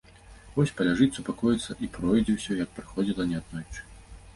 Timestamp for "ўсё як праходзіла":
2.41-3.33